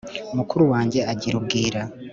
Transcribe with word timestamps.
mukuru 0.37 0.63
wanjye 0.73 0.99
agira 1.11 1.35
ubwira 1.39 1.81